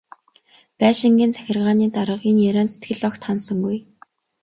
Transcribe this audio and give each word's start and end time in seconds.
Байшингийн 0.79 1.31
захиргааны 1.37 1.87
дарга 1.95 2.25
энэ 2.31 2.43
ярианд 2.49 2.71
сэтгэл 2.71 3.03
огт 3.09 3.21
ханасангүй. 3.25 3.77